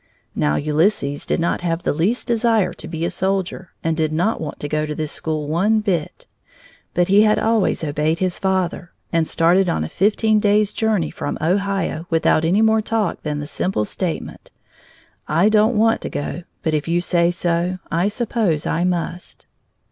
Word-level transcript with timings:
Now 0.33 0.55
Ulysses 0.55 1.27
did 1.27 1.39
not 1.39 1.61
have 1.61 1.83
the 1.83 1.93
least 1.93 2.25
desire 2.25 2.73
to 2.73 2.87
be 2.87 3.05
a 3.05 3.11
soldier 3.11 3.69
and 3.83 3.95
did 3.95 4.11
not 4.11 4.41
want 4.41 4.59
to 4.61 4.67
go 4.67 4.87
to 4.87 4.95
this 4.95 5.11
school 5.11 5.47
one 5.47 5.79
bit, 5.79 6.25
but 6.95 7.07
he 7.07 7.21
had 7.21 7.37
always 7.37 7.83
obeyed 7.83 8.17
his 8.17 8.39
father, 8.39 8.93
and 9.13 9.27
started 9.27 9.69
on 9.69 9.83
a 9.83 9.89
fifteen 9.89 10.39
days' 10.39 10.73
journey 10.73 11.11
from 11.11 11.37
Ohio 11.39 12.07
without 12.09 12.43
any 12.43 12.63
more 12.63 12.81
talk 12.81 13.21
than 13.21 13.39
the 13.41 13.45
simple 13.45 13.85
statement: 13.85 14.49
"I 15.27 15.49
don't 15.49 15.77
want 15.77 16.01
to 16.01 16.09
go, 16.09 16.45
but 16.63 16.73
if 16.73 16.87
you 16.87 16.99
say 16.99 17.29
so, 17.29 17.77
I 17.91 18.07
suppose 18.07 18.65
I 18.65 18.83
must." 18.83 19.45